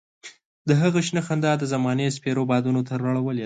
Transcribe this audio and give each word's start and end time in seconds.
د 0.67 0.71
هغه 0.81 0.99
شنه 1.07 1.21
خندا 1.27 1.51
د 1.57 1.63
زمانې 1.73 2.13
سپېرو 2.15 2.43
بادونو 2.51 2.79
تروړلې 2.89 3.21
وه. 3.23 3.31